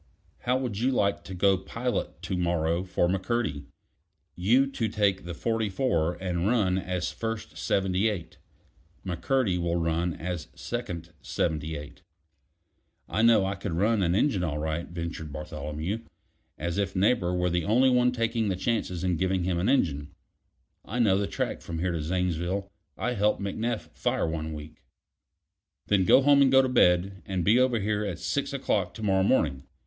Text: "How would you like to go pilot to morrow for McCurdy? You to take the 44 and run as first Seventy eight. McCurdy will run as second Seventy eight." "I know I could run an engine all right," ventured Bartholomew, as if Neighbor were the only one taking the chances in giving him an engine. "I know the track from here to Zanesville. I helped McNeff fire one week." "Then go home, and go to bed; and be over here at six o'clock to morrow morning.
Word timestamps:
"How 0.39 0.57
would 0.57 0.79
you 0.79 0.89
like 0.89 1.23
to 1.25 1.35
go 1.35 1.59
pilot 1.59 2.23
to 2.23 2.35
morrow 2.35 2.83
for 2.83 3.07
McCurdy? 3.07 3.65
You 4.35 4.65
to 4.65 4.87
take 4.87 5.25
the 5.25 5.35
44 5.35 6.15
and 6.15 6.47
run 6.47 6.79
as 6.79 7.11
first 7.11 7.55
Seventy 7.55 8.09
eight. 8.09 8.39
McCurdy 9.05 9.59
will 9.59 9.75
run 9.75 10.15
as 10.15 10.47
second 10.55 11.11
Seventy 11.21 11.75
eight." 11.75 12.01
"I 13.07 13.21
know 13.21 13.45
I 13.45 13.53
could 13.53 13.73
run 13.73 14.01
an 14.01 14.15
engine 14.15 14.43
all 14.43 14.57
right," 14.57 14.87
ventured 14.87 15.31
Bartholomew, 15.31 15.99
as 16.57 16.79
if 16.79 16.95
Neighbor 16.95 17.31
were 17.35 17.51
the 17.51 17.65
only 17.65 17.91
one 17.91 18.11
taking 18.11 18.49
the 18.49 18.55
chances 18.55 19.03
in 19.03 19.17
giving 19.17 19.43
him 19.43 19.59
an 19.59 19.69
engine. 19.69 20.09
"I 20.83 20.97
know 20.97 21.15
the 21.15 21.27
track 21.27 21.61
from 21.61 21.77
here 21.77 21.91
to 21.91 22.01
Zanesville. 22.01 22.71
I 22.97 23.13
helped 23.13 23.39
McNeff 23.39 23.95
fire 23.95 24.27
one 24.27 24.53
week." 24.53 24.81
"Then 25.85 26.05
go 26.05 26.23
home, 26.23 26.41
and 26.41 26.51
go 26.51 26.63
to 26.63 26.69
bed; 26.69 27.21
and 27.27 27.45
be 27.45 27.59
over 27.59 27.79
here 27.79 28.03
at 28.03 28.17
six 28.17 28.51
o'clock 28.51 28.95
to 28.95 29.03
morrow 29.03 29.21
morning. 29.21 29.61